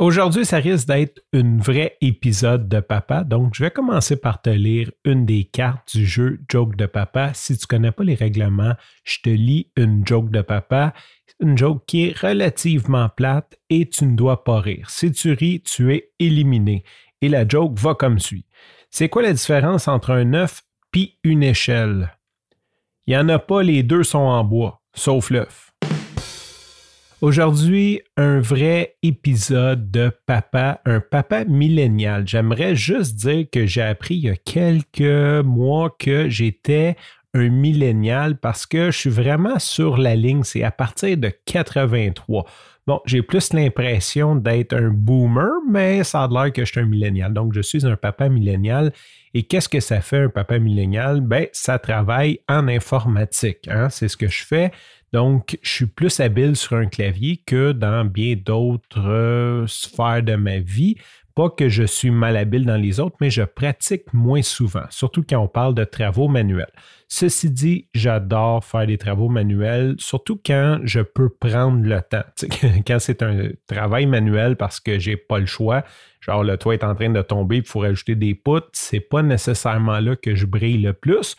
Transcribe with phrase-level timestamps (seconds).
[0.00, 4.48] Aujourd'hui, ça risque d'être un vrai épisode de papa, donc je vais commencer par te
[4.48, 7.32] lire une des cartes du jeu Joke de papa.
[7.34, 10.94] Si tu ne connais pas les règlements, je te lis une joke de papa,
[11.38, 14.88] une joke qui est relativement plate et tu ne dois pas rire.
[14.88, 16.82] Si tu ris, tu es éliminé.
[17.20, 18.46] Et la joke va comme suit.
[18.88, 22.16] C'est quoi la différence entre un œuf puis une échelle?
[23.06, 25.69] Il n'y en a pas, les deux sont en bois, sauf l'œuf.
[27.20, 32.26] Aujourd'hui, un vrai épisode de papa, un papa millénial.
[32.26, 36.96] J'aimerais juste dire que j'ai appris il y a quelques mois que j'étais
[37.34, 42.46] un millénial parce que je suis vraiment sur la ligne, c'est à partir de 83.
[42.86, 46.86] Bon, j'ai plus l'impression d'être un boomer, mais ça a l'air que je suis un
[46.86, 47.34] millénial.
[47.34, 48.92] Donc, je suis un papa millénial.
[49.34, 51.20] Et qu'est-ce que ça fait un papa millénial?
[51.20, 53.68] Ben, ça travaille en informatique.
[53.68, 53.90] Hein?
[53.90, 54.72] C'est ce que je fais.
[55.12, 60.36] Donc, je suis plus habile sur un clavier que dans bien d'autres euh, sphères de
[60.36, 60.96] ma vie.
[61.34, 65.24] Pas que je suis mal habile dans les autres, mais je pratique moins souvent, surtout
[65.28, 66.70] quand on parle de travaux manuels.
[67.08, 72.24] Ceci dit, j'adore faire des travaux manuels, surtout quand je peux prendre le temps.
[72.86, 75.84] quand c'est un travail manuel parce que j'ai pas le choix,
[76.20, 79.22] genre le toit est en train de tomber, il faut rajouter des poutres, c'est pas
[79.22, 81.36] nécessairement là que je brille le plus.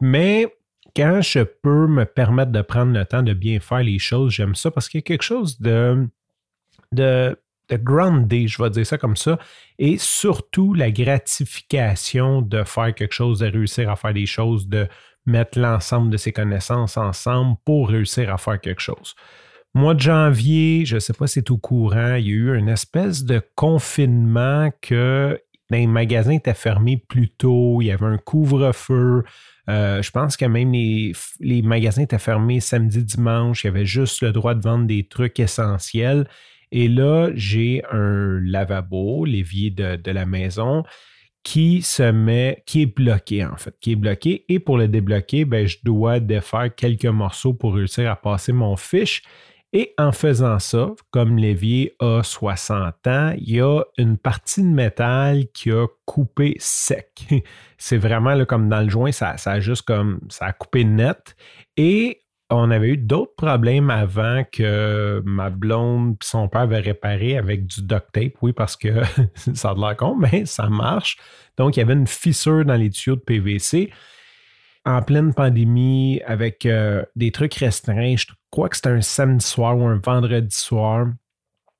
[0.00, 0.46] Mais
[0.94, 4.54] quand je peux me permettre de prendre le temps de bien faire les choses, j'aime
[4.54, 6.08] ça parce qu'il y a quelque chose de,
[6.92, 9.38] de, de groundé, je vais dire ça comme ça,
[9.78, 14.88] et surtout la gratification de faire quelque chose, de réussir à faire des choses, de
[15.24, 19.14] mettre l'ensemble de ses connaissances ensemble pour réussir à faire quelque chose.
[19.74, 22.58] Mois de janvier, je ne sais pas si c'est au courant, il y a eu
[22.58, 25.40] une espèce de confinement que
[25.80, 29.24] les magasins étaient fermés plus tôt, il y avait un couvre-feu,
[29.68, 33.64] euh, je pense que même les, magasins étaient fermés samedi, dimanche.
[33.64, 36.26] Il y avait juste le droit de vendre des trucs essentiels.
[36.72, 40.84] Et là, j'ai un lavabo, l'évier de, de, la maison,
[41.44, 44.44] qui se met, qui est bloqué en fait, qui est bloqué.
[44.48, 48.76] Et pour le débloquer, ben, je dois défaire quelques morceaux pour réussir à passer mon
[48.76, 49.22] fiche.
[49.74, 54.68] Et en faisant ça, comme l'évier a 60 ans, il y a une partie de
[54.68, 57.26] métal qui a coupé sec.
[57.78, 60.84] C'est vraiment là, comme dans le joint, ça, ça a juste comme ça a coupé
[60.84, 61.36] net.
[61.78, 67.38] Et on avait eu d'autres problèmes avant que ma blonde et son père avaient réparé
[67.38, 68.34] avec du duct tape.
[68.42, 68.88] Oui, parce que
[69.54, 71.16] ça a l'air con, mais ça marche.
[71.56, 73.90] Donc, il y avait une fissure dans les tuyaux de PVC
[74.84, 78.16] en pleine pandémie avec euh, des trucs restreints.
[78.16, 81.06] Je crois que c'était un samedi soir ou un vendredi soir.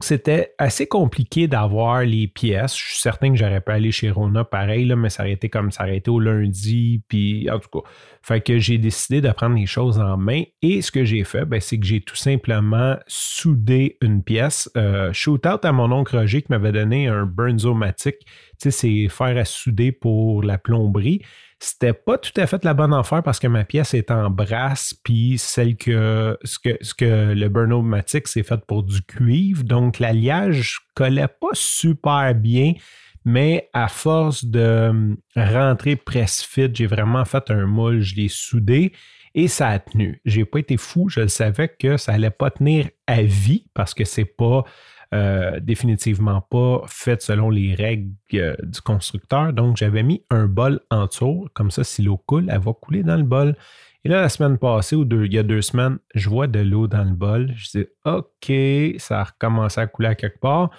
[0.02, 2.76] C'était assez compliqué d'avoir les pièces.
[2.76, 5.70] Je suis certain que j'aurais pu aller chez Rona pareil, mais ça aurait été comme
[5.70, 7.02] ça aurait au lundi.
[7.06, 7.88] Puis en tout cas,
[8.20, 10.42] fait que j'ai décidé de prendre les choses en main.
[10.60, 14.68] Et ce que j'ai fait, ben, c'est que j'ai tout simplement soudé une pièce.
[14.76, 18.16] Euh, shoot out à mon oncle Roger qui m'avait donné un Burnzomatic.
[18.58, 21.22] Sais, c'est fer à souder pour la plomberie.
[21.58, 24.94] C'était pas tout à fait la bonne affaire parce que ma pièce est en brasse,
[25.04, 29.62] puis celle que ce que, ce que le Burnomatic c'est fait pour du cuivre.
[29.62, 32.74] Donc l'alliage collait pas super bien,
[33.24, 38.28] mais à force de hum, rentrer presse fit, j'ai vraiment fait un moule, je l'ai
[38.28, 38.92] soudé
[39.34, 40.20] et ça a tenu.
[40.24, 44.04] J'ai pas été fou, je savais que ça allait pas tenir à vie parce que
[44.04, 44.64] c'est pas
[45.14, 49.52] euh, définitivement pas faite selon les règles euh, du constructeur.
[49.52, 51.48] Donc, j'avais mis un bol en dessous.
[51.52, 53.54] Comme ça, si l'eau coule, elle va couler dans le bol.
[54.04, 56.86] Et là, la semaine passée, ou il y a deux semaines, je vois de l'eau
[56.86, 57.52] dans le bol.
[57.56, 60.70] Je dis, OK, ça a recommencé à couler à quelque part.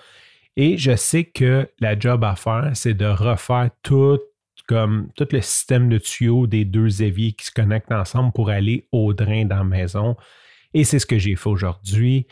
[0.57, 4.19] Et je sais que la job à faire, c'est de refaire tout
[4.67, 8.87] comme tout le système de tuyaux des deux éviers qui se connectent ensemble pour aller
[8.91, 10.15] au drain dans la maison.
[10.73, 12.27] Et c'est ce que j'ai fait aujourd'hui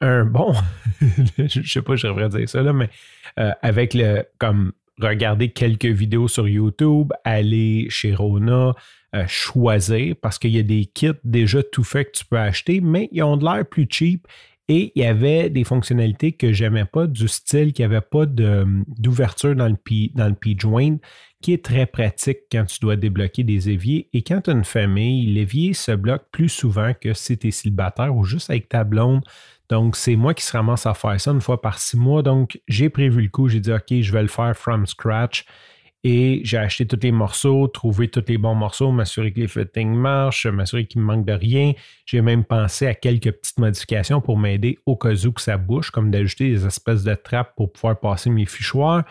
[0.00, 0.52] un bon,
[1.38, 2.90] je sais pas, je devrais dire ça, mais
[3.38, 8.74] euh, avec le, comme regarder quelques vidéos sur YouTube, aller chez Rona,
[9.14, 12.80] euh, choisir, parce qu'il y a des kits déjà tout faits que tu peux acheter,
[12.80, 14.26] mais ils ont de l'air plus cheap
[14.68, 18.26] et il y avait des fonctionnalités que j'aimais pas, du style qu'il n'y avait pas
[18.26, 19.76] d'ouverture dans le,
[20.14, 20.96] dans le P-joint,
[21.40, 24.08] qui est très pratique quand tu dois débloquer des éviers.
[24.12, 27.50] Et quand tu as une famille, l'évier se bloque plus souvent que si tu es
[27.52, 29.22] célibataire ou juste avec ta blonde.
[29.68, 32.22] Donc, c'est moi qui se ramasse à faire ça une fois par six mois.
[32.22, 33.48] Donc, j'ai prévu le coup.
[33.48, 35.44] J'ai dit, OK, je vais le faire from scratch.
[36.04, 39.92] Et j'ai acheté tous les morceaux, trouvé tous les bons morceaux, m'assurer que les fittings
[39.92, 41.72] marchent, m'assurer qu'il ne manque de rien.
[42.04, 45.90] J'ai même pensé à quelques petites modifications pour m'aider au cas où que ça bouge,
[45.90, 49.02] comme d'ajouter des espèces de trappes pour pouvoir passer mes fichoirs.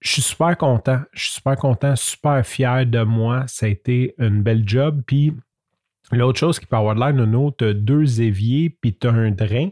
[0.00, 1.00] Je suis super content.
[1.12, 3.44] Je suis super content, super fier de moi.
[3.46, 5.02] Ça a été une belle job.
[5.06, 5.32] Puis
[6.12, 9.12] l'autre chose qui peut avoir de l'air, Nono, tu as deux éviers, puis tu as
[9.12, 9.70] un drain.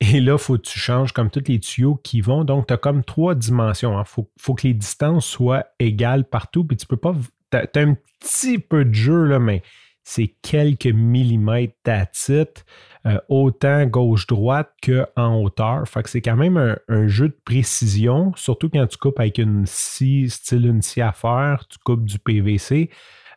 [0.00, 2.44] Et là, il faut que tu changes comme tous les tuyaux qui vont.
[2.44, 3.92] Donc, tu as comme trois dimensions.
[3.92, 4.04] Il hein.
[4.04, 6.64] faut, que les distances soient égales partout.
[6.64, 7.14] Puis tu peux pas.
[7.50, 9.62] Tu as, un petit peu de jeu, là, mais
[10.02, 12.64] c'est quelques millimètres à titre,
[13.06, 15.86] euh, autant gauche-droite qu'en hauteur.
[15.86, 19.66] Fait que c'est quand même un, jeu de précision, surtout quand tu coupes avec une
[19.66, 22.90] scie, style une scie à faire, tu coupes du PVC.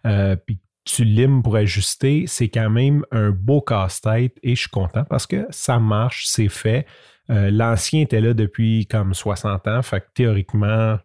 [0.05, 4.69] Euh, puis tu limes pour ajuster, c'est quand même un beau casse-tête et je suis
[4.69, 6.85] content parce que ça marche, c'est fait.
[7.29, 10.97] Euh, l'ancien était là depuis comme 60 ans, fait que théoriquement,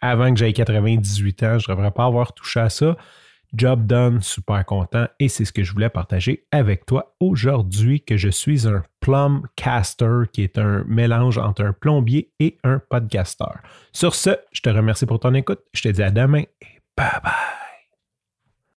[0.00, 2.96] avant que j'aie 98 ans, je ne devrais pas avoir touché à ça.
[3.54, 8.16] Job done, super content et c'est ce que je voulais partager avec toi aujourd'hui que
[8.16, 13.44] je suis un plum caster qui est un mélange entre un plombier et un podcaster.
[13.92, 15.60] Sur ce, je te remercie pour ton écoute.
[15.72, 17.65] Je te dis à demain et bye bye.